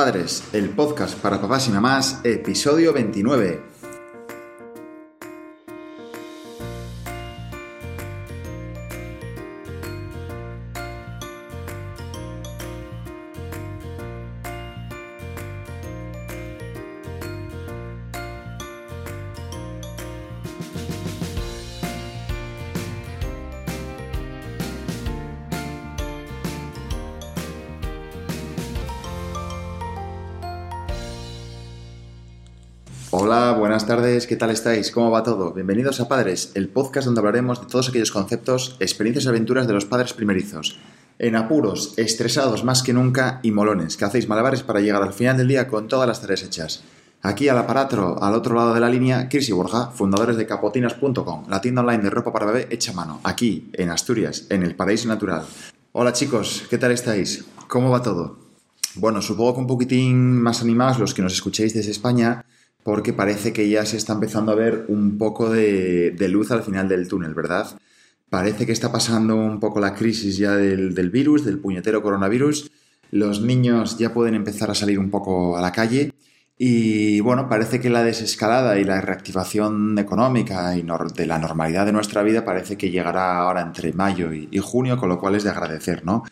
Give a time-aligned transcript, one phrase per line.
[0.00, 3.69] Padres, el podcast para papás y mamás, episodio 29.
[33.12, 34.92] Hola, buenas tardes, ¿qué tal estáis?
[34.92, 35.52] ¿Cómo va todo?
[35.52, 39.72] Bienvenidos a Padres, el podcast donde hablaremos de todos aquellos conceptos, experiencias y aventuras de
[39.72, 40.78] los padres primerizos.
[41.18, 45.36] En apuros, estresados más que nunca y molones, que hacéis malabares para llegar al final
[45.38, 46.84] del día con todas las tareas hechas.
[47.20, 51.46] Aquí al aparato, al otro lado de la línea, Chris y Borja, fundadores de capotinas.com,
[51.48, 55.08] la tienda online de ropa para bebé hecha mano, aquí, en Asturias, en el paraíso
[55.08, 55.42] natural.
[55.90, 57.44] Hola chicos, ¿qué tal estáis?
[57.66, 58.38] ¿Cómo va todo?
[58.94, 62.44] Bueno, supongo que un poquitín más animados los que nos escuchéis desde España,
[62.82, 66.88] porque parece que ya se está empezando a ver un poco de, luz al final
[66.88, 67.78] del túnel, ¿verdad?
[68.30, 72.70] Parece que está pasando un poco la crisis ya del, virus, del puñetero coronavirus.
[73.10, 76.12] Los niños ya pueden empezar a salir un poco a la calle.
[76.56, 81.92] Y bueno, parece que la desescalada y la reactivación económica y de la normalidad de
[81.92, 85.50] nuestra vida parece que llegará ahora entre mayo y, junio, con lo cual es de
[85.50, 86.22] agradecer, ¿no?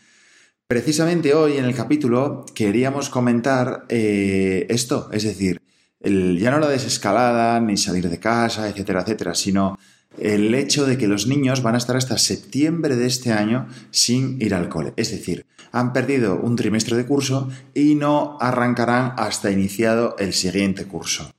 [0.66, 5.57] Precisamente hoy en el capítulo queríamos comentar eh, esto, es decir,
[6.00, 9.78] ya no la desescalada, ni salir de casa, etcétera, etcétera, sino
[10.16, 14.40] el hecho de que los niños van a estar hasta septiembre de este año sin
[14.40, 14.92] ir al cole.
[14.96, 20.86] Es decir, han perdido un trimestre de curso y no arrancarán hasta iniciado el siguiente
[20.86, 21.30] curso.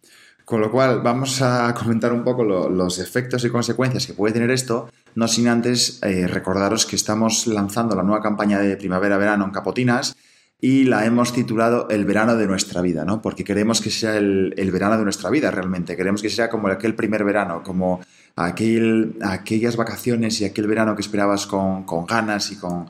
[0.46, 4.52] Con lo cual, vamos a comentar un poco los efectos y consecuencias que puede tener
[4.52, 9.52] esto, no sin antes eh, recordaros que estamos lanzando la nueva campaña de primavera-verano en
[9.52, 10.16] Capotinas
[10.62, 13.22] y la hemos titulado El verano de nuestra vida, ¿no?
[13.22, 16.96] Porque queremos que sea el, verano de nuestra vida realmente, queremos que sea como aquel
[16.96, 18.02] primer verano, como
[18.36, 22.88] aquel, aquellas vacaciones y aquel verano que esperabas con, ganas y con,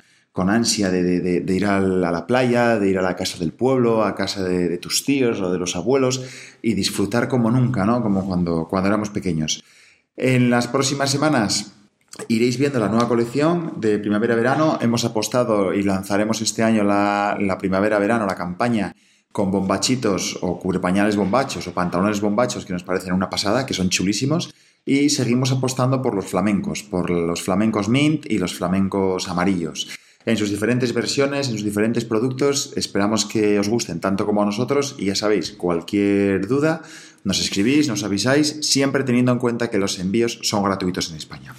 [0.49, 4.43] ansia de, ir a la, playa, de ir a la casa del pueblo, a casa
[4.43, 6.23] de, tus tíos o de los abuelos
[6.61, 8.01] y disfrutar como nunca, ¿no?
[8.01, 9.63] Como cuando, cuando éramos pequeños.
[10.15, 11.73] En las próximas semanas
[12.27, 14.77] Iréis viendo la nueva colección de primavera-verano.
[14.81, 18.95] Hemos apostado y lanzaremos este año la, primavera-verano, la campaña
[19.31, 23.89] con bombachitos o cubrepañales bombachos o pantalones bombachos que nos parecen una pasada, que son
[23.89, 24.53] chulísimos.
[24.85, 29.89] Y seguimos apostando por los flamencos, por los flamencos mint y los flamencos amarillos.
[30.25, 34.45] En sus diferentes versiones, en sus diferentes productos, esperamos que os gusten tanto como a
[34.45, 36.81] nosotros y ya sabéis, cualquier duda,
[37.23, 41.55] nos escribís, nos avisáis, siempre teniendo en cuenta que los envíos son gratuitos en España.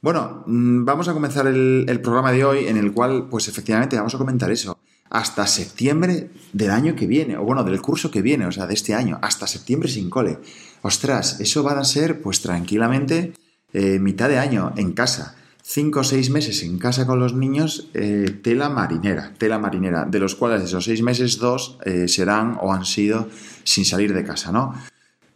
[0.00, 4.14] Bueno, mm, vamos a comenzar el, programa de hoy en el cual, pues efectivamente, vamos
[4.14, 4.78] a comentar eso.
[5.10, 8.74] Hasta septiembre del año que viene, o bueno, del curso que viene, o sea, de
[8.74, 10.38] este año, hasta septiembre sin cole.
[10.82, 13.32] Ostras, eso va a ser, pues tranquilamente,
[13.72, 15.34] eh, mitad de año en casa.
[15.62, 20.20] Cinco o seis meses en casa con los niños, eh, tela marinera, tela marinera, de
[20.20, 23.28] los cuales esos seis meses, dos eh, serán o han sido
[23.64, 24.74] sin salir de casa, ¿no?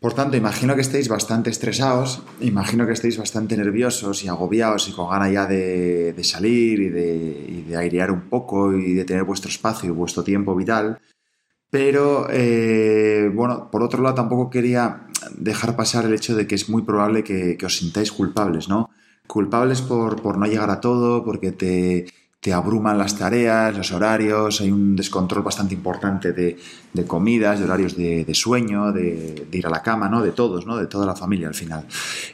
[0.02, 4.92] Por tanto, imagino que estéis bastante estresados, imagino que estéis bastante nerviosos y agobiados y
[4.92, 9.88] con ganas ya de, salir y de, airear un poco y de tener vuestro espacio
[9.88, 10.98] y vuestro tiempo vital.
[11.70, 15.06] Pero, eh, bueno, por otro lado, tampoco quería
[15.38, 18.90] dejar pasar el hecho de que es muy probable que, os sintáis culpables, ¿no?
[19.28, 22.06] Culpables por, por no llegar a todo, porque te,
[22.42, 26.58] te abruman las tareas, los horarios, hay un descontrol bastante importante de,
[27.06, 30.20] comidas, de horarios de, sueño, de, ir a la cama, ¿no?
[30.20, 30.76] De todos, ¿no?
[30.76, 31.86] De toda la familia al final.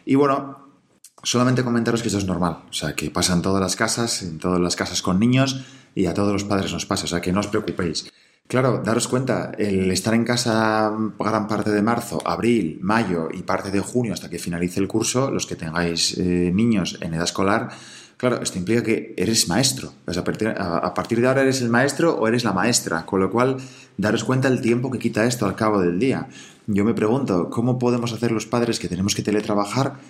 [0.07, 0.61] Y bueno,
[1.23, 4.39] solamente comentaros que esto es normal, o sea, que pasa en todas las casas, en
[4.39, 7.31] todas las casas con niños y a todos los padres nos pasa, o sea, que
[7.31, 8.11] no os preocupéis.
[8.47, 13.71] Claro, daros cuenta, el estar en casa gran parte de marzo, abril, mayo y parte
[13.71, 17.69] de junio hasta que finalice el curso, los que tengáis eh, niños en edad escolar,
[18.19, 19.93] Claro, esto implica que eres maestro.
[20.07, 23.59] a, partir, de ahora eres el maestro o eres la maestra, con lo cual
[23.97, 26.27] daros cuenta del tiempo que quita esto al cabo del día.
[26.67, 30.01] Yo me pregunto, ¿cómo podemos hacer los padres que tenemos que teletrabajar?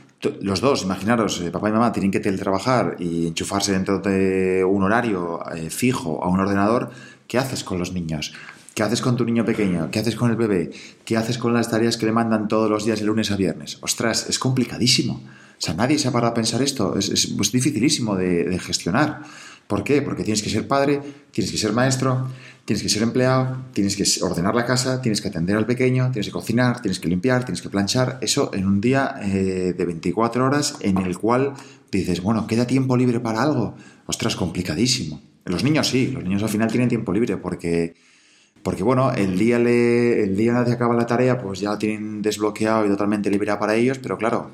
[0.40, 4.82] Los dos, imaginaros, eh, papá y mamá tienen que teletrabajar y enchufarse dentro de un
[4.84, 6.90] horario eh, fijo a un ordenador.
[7.26, 8.32] ¿Qué haces con los niños?
[8.74, 9.90] ¿Qué haces con tu niño pequeño?
[9.90, 10.70] ¿Qué haces con el bebé?
[11.04, 13.76] ¿Qué haces con las tareas que le mandan todos los días de lunes a viernes?
[13.82, 15.20] Ostras, es complicadísimo.
[15.58, 16.96] O sea, nadie se ha parado a pensar esto.
[16.96, 19.22] Es, dificilísimo de, gestionar.
[19.66, 20.00] ¿Por qué?
[20.02, 21.00] Porque tienes que ser padre,
[21.32, 22.28] tienes que ser maestro,
[22.64, 26.26] tienes que ser empleado, tienes que ordenar la casa, tienes que atender al pequeño, tienes
[26.26, 28.18] que cocinar, tienes que limpiar, tienes que planchar.
[28.22, 31.54] Eso en un día eh, de 24 horas en el cual
[31.90, 33.74] dices, bueno, ¿queda tiempo libre para algo?
[34.06, 35.20] Ostras, complicadísimo.
[35.44, 37.94] Los niños sí, los niños al final tienen tiempo libre porque
[38.62, 42.22] Porque bueno, el día, le, el día que acaba la tarea, pues ya lo tienen
[42.22, 44.50] desbloqueado y totalmente libre para ellos, pero claro,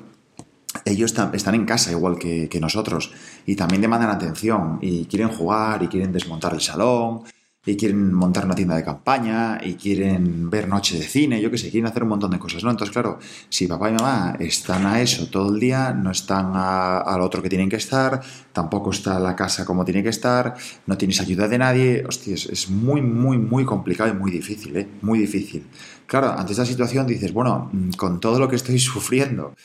[0.85, 3.11] ellos están en casa igual que, que, nosotros
[3.45, 7.23] y también demandan atención y quieren jugar y quieren desmontar el salón
[7.65, 11.57] y quieren montar una tienda de campaña y quieren ver noche de cine, yo qué
[11.57, 12.69] sé, quieren hacer un montón de cosas, ¿no?
[12.69, 13.17] Entonces, claro,
[13.49, 17.41] si papá y mamá están a eso todo el día, no están a, lo otro
[17.41, 18.21] que tienen que estar,
[18.53, 20.55] tampoco está la casa como tiene que estar,
[20.85, 24.77] no tienes ayuda de nadie, hostia, es, es muy, muy, muy complicado y muy difícil,
[24.77, 24.87] ¿eh?
[25.01, 25.65] Muy difícil.
[26.05, 29.55] Claro, ante esta situación dices, bueno, mm, con todo lo que estoy sufriendo,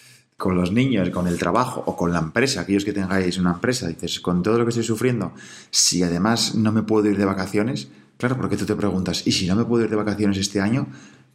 [0.41, 3.87] con los niños, con el trabajo o con la empresa, aquellos que tengáis una empresa,
[3.87, 5.33] dices, con todo lo que estoy sufriendo,
[5.71, 9.47] si además no me puedo ir de vacaciones, claro, porque tú te preguntas, ¿y si
[9.47, 10.87] no me puedo ir de vacaciones este año?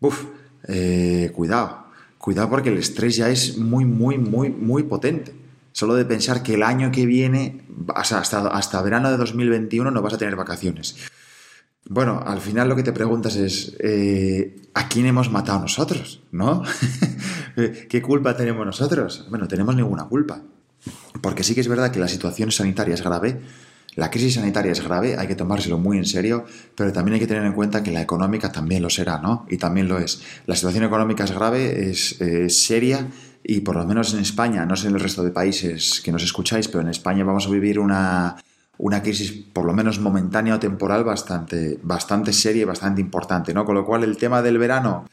[0.02, 0.24] Uf,
[0.68, 1.86] eh, cuidado,
[2.18, 5.36] cuidado porque el estrés ya es muy, muy, muy, muy potente.
[5.72, 7.62] Solo de pensar que el año que viene,
[7.94, 10.96] hasta, hasta verano de 2021 no vas a tener vacaciones.
[11.88, 16.22] Bueno, al final lo que te preguntas es, eh, ¿a quién hemos matado nosotros?
[16.32, 16.64] ¿No?
[17.90, 19.28] ¿Qué culpa tenemos nosotros?
[19.30, 20.42] Bueno, tenemos ninguna culpa.
[21.22, 23.40] Porque sí que es verdad que la situación sanitaria es grave,
[23.96, 26.46] la crisis sanitaria es grave, hay que tomárselo muy en serio,
[26.76, 29.46] pero también hay que tener en cuenta que la económica también lo será, ¿no?
[29.50, 30.22] Y también lo es.
[30.48, 32.18] La situación económica es grave, es,
[32.50, 33.08] seria
[33.44, 36.24] y por lo menos en España, no sé en el resto de países que nos
[36.24, 38.36] escucháis, pero en España vamos a vivir una,
[38.77, 43.66] una crisis por lo menos momentánea o temporal bastante, bastante seria y bastante importante, ¿no?
[43.66, 45.06] Con lo cual el tema del verano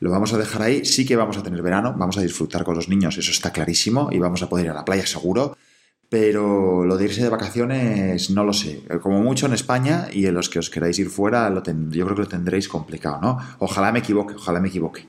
[0.00, 2.74] lo vamos a dejar ahí, sí que vamos a tener verano, vamos a disfrutar con
[2.74, 5.56] los niños, eso está clarísimo, y vamos a poder ir a la playa seguro,
[6.08, 10.34] pero lo de irse de vacaciones no lo sé, como mucho en España y en
[10.34, 13.38] los que os queráis ir fuera, lo yo creo que lo tendréis complicado, ¿no?
[13.58, 15.08] Ojalá me equivoque, ojalá me equivoque.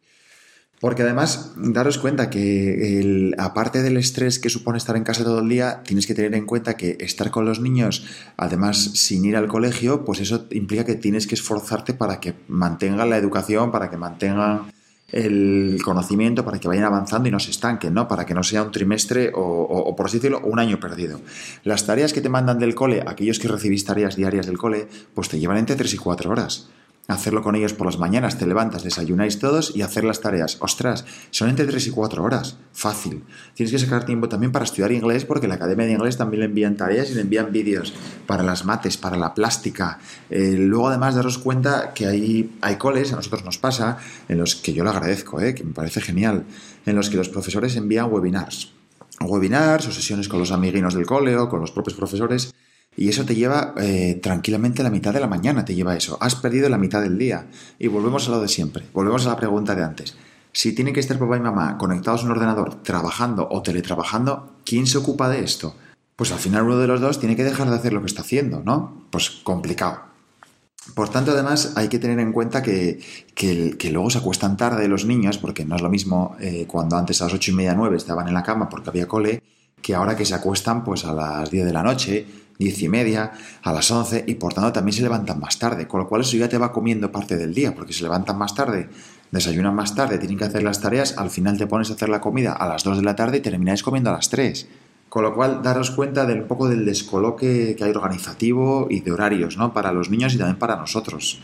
[0.80, 5.40] Porque además, daros cuenta que el, aparte del estrés que supone estar en casa todo
[5.40, 8.06] el día, tienes que tener en cuenta que estar con los niños,
[8.38, 13.10] además sin ir al colegio, pues eso implica que tienes que esforzarte para que mantengan
[13.10, 14.72] la educación, para que mantengan
[15.12, 18.08] el conocimiento, para que vayan avanzando y no se estanquen, ¿no?
[18.08, 21.22] Para que no sea un trimestre o, por así decirlo, un año perdido.
[21.64, 25.28] Las tareas que te mandan del cole, aquellos que recibís tareas diarias del cole, pues
[25.30, 26.70] te llevan entre 3 y 4 horas
[27.08, 30.58] hacerlo con ellos por las mañanas, te levantas, desayunáis todos y hacer las tareas.
[30.60, 32.58] Ostras, son entre 3 y 4 horas.
[32.74, 33.24] Fácil.
[33.54, 36.46] Tienes que sacar tiempo también para estudiar inglés porque la Academia de Inglés también le
[36.48, 37.94] envían tareas y le envían vídeos
[38.26, 40.00] para las mates, para la plástica.
[40.30, 44.56] Eh, luego además daros cuenta que hay, hay coles, a nosotros nos pasa, en los
[44.56, 46.44] que yo lo agradezco, eh, que me parece genial,
[46.86, 48.74] en los que los profesores envían webinars.
[49.22, 52.54] Webinars o sesiones con los amiguinos del cole o con los propios profesores
[52.98, 56.18] y eso te lleva eh, tranquilamente la mitad de la mañana, te lleva eso.
[56.20, 57.46] Has perdido la mitad del día.
[57.78, 58.86] Y volvemos a lo de siempre.
[58.92, 60.18] Volvemos a la pregunta de antes.
[60.52, 64.88] Si tienen que estar papá y mamá conectados a un ordenador, trabajando o teletrabajando, ¿quién
[64.88, 65.76] se ocupa de esto?
[66.16, 68.24] Pues al final uno de los dos tiene que dejar de hacer lo que está
[68.24, 69.06] haciendo, ¿no?
[69.12, 70.00] Pues complicado.
[70.96, 73.00] Por tanto, además, hay que tener en cuenta que,
[73.36, 77.22] que, luego se acuestan tarde los niños, porque no es lo mismo eh, cuando antes
[77.22, 79.44] a las ocho y media, nueve estaban en la cama porque había cole,
[79.82, 82.26] que ahora que se acuestan pues a las 10 de la noche,
[82.60, 83.32] diez y media,
[83.64, 86.38] a las 11 y por tanto también se levantan más tarde, con lo cual eso
[86.38, 88.90] ya te va comiendo parte del día, porque se levantan más tarde,
[89.32, 92.22] desayunan más tarde, tienen que hacer las tareas, al final te pones a hacer la
[92.22, 94.68] comida a las 2 de la tarde y termináis comiendo a las 3.
[95.10, 99.56] Con lo cual, daros cuenta del poco del descoloque que hay organizativo y de horarios,
[99.56, 99.74] ¿no?
[99.74, 101.42] Para los niños y también para nosotros.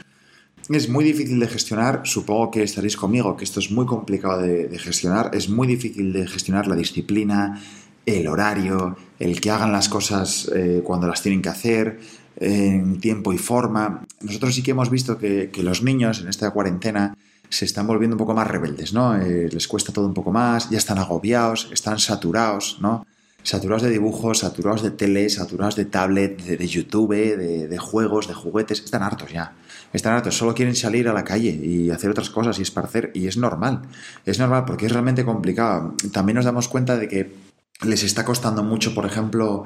[0.69, 4.67] Es muy difícil de gestionar, supongo que estaréis conmigo, que esto es muy complicado de,
[4.67, 7.61] de gestionar, es muy difícil de gestionar la disciplina,
[8.05, 11.99] el horario, el que hagan las cosas eh, cuando las tienen que hacer,
[12.37, 14.05] en tiempo y forma.
[14.21, 17.15] Nosotros sí que hemos visto que, los niños en esta cuarentena
[17.49, 19.15] se están volviendo un poco más rebeldes, ¿no?
[19.15, 23.05] Eh, les cuesta todo un poco más, ya están agobiados, están saturados, ¿no?
[23.43, 28.33] Saturados de dibujos, saturados de tele, saturados de tablet, de, YouTube, de, de, juegos, de
[28.33, 29.53] juguetes, están hartos ya.
[29.91, 33.27] Están hartos, solo quieren salir a la calle y hacer otras cosas y esparcer, y
[33.27, 33.81] es normal.
[34.25, 35.93] Es normal porque es realmente complicado.
[36.13, 37.42] También nos damos cuenta de que
[37.85, 39.63] les está costando mucho, por ejemplo,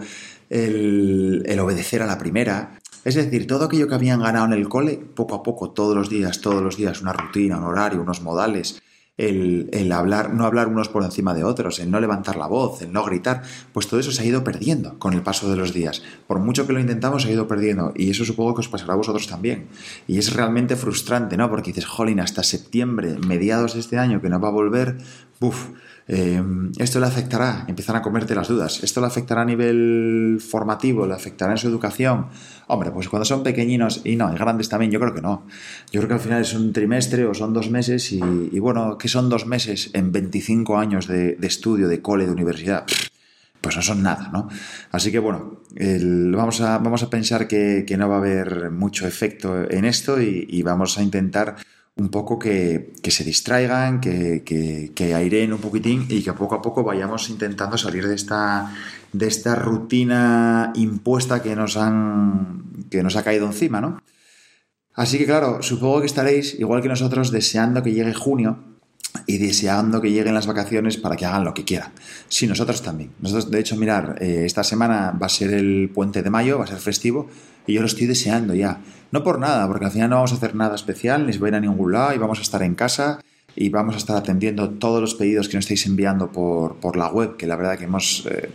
[0.49, 2.79] el, obedecer a la primera.
[3.03, 6.09] Es decir, todo aquello que habían ganado en el cole, poco a poco, todos los
[6.09, 8.81] días, todos los días, una rutina, un horario, unos modales,
[9.17, 12.83] el, el, hablar, no hablar unos por encima de otros, el no levantar la voz,
[12.83, 13.41] el no gritar,
[13.73, 16.03] pues todo eso se ha ido perdiendo con el paso de los días.
[16.27, 17.93] Por mucho que lo intentamos, se ha ido perdiendo.
[17.95, 19.69] Y eso supongo que os pasará a vosotros también.
[20.07, 21.49] Y es realmente frustrante, ¿no?
[21.49, 24.97] Porque dices, jolín, hasta septiembre, mediados de este año, que no va a volver,
[25.39, 25.69] ¡buf!
[26.09, 26.41] Eh,
[26.77, 28.81] esto le afectará, empiezan a comerte las dudas.
[28.81, 31.05] ¿Esto le afectará a nivel formativo?
[31.05, 32.27] ¿Le afectará en su educación?
[32.67, 35.45] Hombre, pues cuando son pequeñinos, y no, y grandes también, yo creo que no.
[35.91, 39.09] Yo creo que al final es un trimestre o son dos meses, y, bueno, ¿qué
[39.09, 42.85] son dos meses en 25 años de, estudio, de cole, de universidad?
[43.59, 44.47] pues no son nada, ¿no?
[44.91, 49.69] Así que bueno, vamos, a, vamos a pensar que, no va a haber mucho efecto
[49.69, 51.55] en esto y, vamos a intentar
[51.97, 56.83] un poco que, se distraigan, que, que, aireen un poquitín y que poco a poco
[56.83, 58.73] vayamos intentando salir de esta,
[59.13, 64.01] de esta rutina impuesta que nos, han, que nos ha caído encima, ¿no?
[64.93, 68.76] Así que claro, supongo que estaréis, igual que nosotros, deseando que llegue junio
[69.25, 71.91] y deseando que lleguen las vacaciones para que hagan lo que quieran.
[72.27, 73.11] Sí, nosotros también.
[73.19, 76.65] Nosotros, de hecho, mirar, eh, esta semana va a ser el puente de mayo, va
[76.65, 77.27] a ser festivo,
[77.65, 78.79] y yo lo estoy deseando ya.
[79.11, 81.47] No por nada, porque al final no vamos a hacer nada especial, ni se va
[81.47, 83.19] a ir a ningún lado, y vamos a estar en casa,
[83.55, 87.37] y vamos a estar atendiendo todos los pedidos que nos estáis enviando por, la web,
[87.37, 88.49] que la verdad que hemos, eh,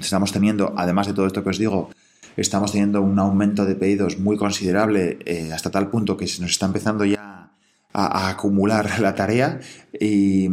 [0.00, 1.90] estamos teniendo, además de todo esto que os digo,
[2.36, 6.52] estamos teniendo un aumento de pedidos muy considerable eh, hasta tal punto que se nos
[6.52, 7.50] está empezando ya
[7.94, 9.60] a, acumular la tarea
[9.98, 10.48] y,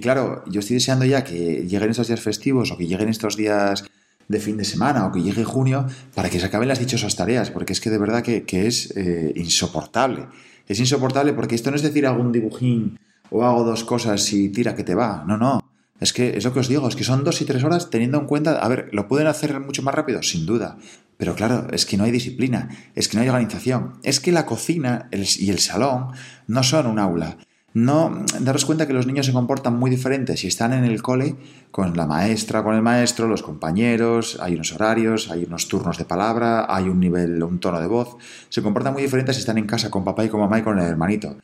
[0.00, 3.84] claro, yo estoy deseando ya que lleguen estos días festivos o que lleguen estos días
[4.28, 7.50] de fin de semana o que llegue junio para que se acaben las dichosas tareas,
[7.50, 10.26] porque es que de verdad que, es eh, insoportable.
[10.68, 12.98] Es insoportable porque esto no es decir algún dibujín
[13.30, 15.24] o hago dos cosas y tira que te va.
[15.26, 15.60] No, no.
[16.00, 18.18] Es que es lo que os digo, es que son dos y tres horas teniendo
[18.18, 20.22] en cuenta, a ver, ¿lo pueden hacer mucho más rápido?
[20.22, 20.76] Sin duda.
[21.16, 24.46] Pero claro, es que no hay disciplina, es que no hay organización, es que la
[24.46, 26.08] cocina y el salón
[26.46, 27.38] no son un aula.
[27.72, 31.36] No, daros cuenta que los niños se comportan muy diferentes si están en el cole
[31.70, 36.06] con la maestra, con el maestro, los compañeros, hay unos horarios, hay unos turnos de
[36.06, 38.16] palabra, hay un nivel, un tono de voz.
[38.48, 40.78] Se comportan muy diferentes si están en casa con papá y con mamá y con
[40.78, 41.36] el hermanito.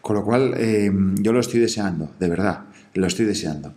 [0.00, 3.74] Con lo cual, eh, yo lo estoy deseando, de verdad, lo estoy deseando.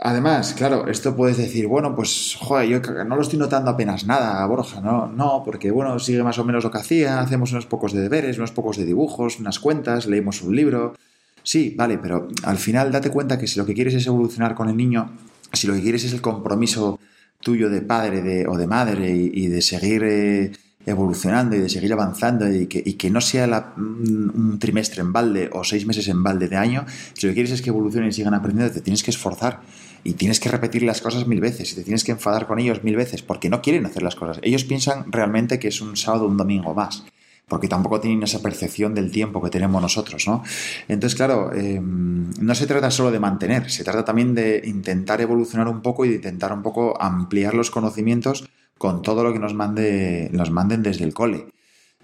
[0.00, 4.44] Además, claro, esto puedes decir, bueno, pues, joder, yo no lo estoy notando apenas nada,
[4.46, 5.06] Borja, ¿no?
[5.06, 8.36] No, porque, bueno, sigue más o menos lo que hacía, hacemos unos pocos de deberes,
[8.36, 10.94] unos pocos de dibujos, unas cuentas, leemos un libro.
[11.42, 14.68] Sí, vale, pero al final date cuenta que si lo que quieres es evolucionar con
[14.68, 15.12] el niño,
[15.52, 16.98] si lo que quieres es el compromiso
[17.40, 20.52] tuyo de padre o de madre y, de seguir eh,
[20.84, 25.48] evolucionando y de seguir avanzando y que, y que no sea un trimestre en balde
[25.52, 26.84] o seis meses en balde de año,
[27.14, 29.60] si lo que quieres es que evolucionen y sigan aprendiendo, te tienes que esforzar
[30.04, 32.84] y tienes que repetir las cosas mil veces y te tienes que enfadar con ellos
[32.84, 34.38] mil veces porque no quieren hacer las cosas.
[34.42, 37.04] Ellos piensan realmente que es un sábado un domingo más
[37.48, 40.42] porque tampoco tienen esa percepción del tiempo que tenemos nosotros, ¿no?
[40.88, 45.68] Entonces, claro, em, no se trata solo de mantener, se trata también de intentar evolucionar
[45.68, 48.48] un poco y de intentar un poco ampliar los conocimientos
[48.78, 51.46] con todo lo que nos, mande, nos manden desde el cole.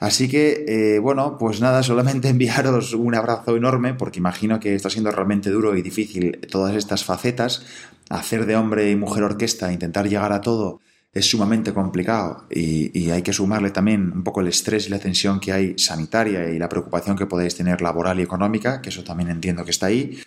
[0.03, 4.91] Así que, eh, bueno, pues nada, solamente enviaros un abrazo enorme, porque imagino que está
[4.91, 7.65] siendo realmente duro y difícil todas estas facetas.
[8.11, 10.81] Hacer de hombre y mujer orquesta, intentar llegar a todo,
[11.13, 15.39] es sumamente complicado y, hay que sumarle también un poco el estrés y la tensión
[15.39, 19.31] que hay sanitaria y la preocupación que podéis tener laboral y económica, que eso también
[19.31, 20.19] entiendo que está ahí.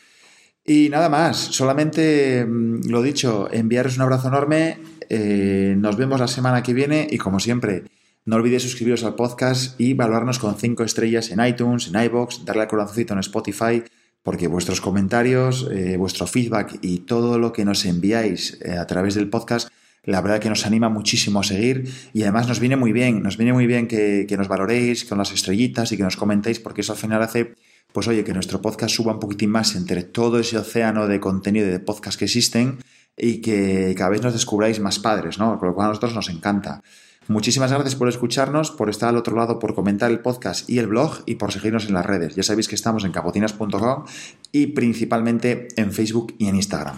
[0.64, 4.78] Y nada más, solamente mm, lo dicho, enviaros un abrazo enorme,
[5.10, 7.84] eh, nos vemos la semana que viene y como siempre,
[8.26, 12.64] no olvidéis suscribiros al podcast y valorarnos con 5 estrellas en iTunes, en iBox, darle
[12.64, 13.84] al corazoncito en Spotify,
[14.24, 19.14] porque vuestros comentarios, eh, vuestro feedback y todo lo que nos enviáis eh, a través
[19.14, 19.70] del podcast,
[20.04, 23.38] la verdad que nos anima muchísimo a seguir y además nos viene muy bien, nos
[23.38, 26.82] viene muy bien que, que nos valoréis con las estrellitas y que nos comentéis, porque
[26.82, 27.54] eso al final hace
[27.96, 31.68] pues oye, que nuestro podcast suba un poquitín más entre todo ese océano de contenido
[31.68, 32.80] y de podcast que existen
[33.16, 35.58] y que cada vez nos descubráis más padres, ¿no?
[35.58, 36.84] Con lo cual a nosotros nos encanta.
[37.28, 40.88] Muchísimas gracias por escucharnos, por estar al otro lado, por comentar el podcast y el
[40.88, 42.36] blog y por seguirnos en las redes.
[42.36, 44.06] Ya sabéis que estamos en capotinas.com
[44.52, 46.98] y principalmente en Facebook y en Instagram.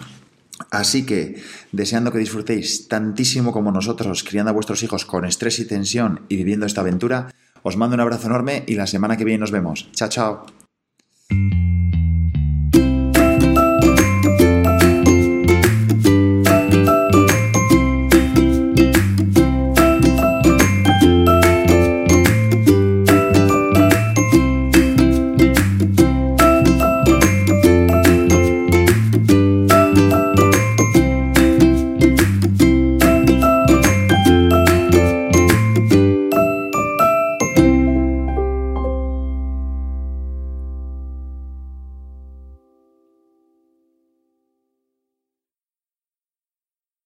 [0.70, 1.40] Así que,
[1.72, 6.36] deseando que disfrutéis tantísimo como nosotros criando a vuestros hijos con estrés y tensión y
[6.36, 7.32] viviendo esta aventura,
[7.62, 9.88] os mando un abrazo enorme y la semana que viene nos vemos.
[9.92, 10.57] Chao, chao.